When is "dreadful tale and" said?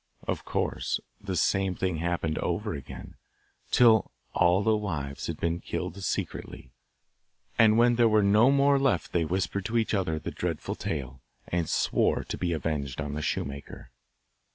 10.31-11.69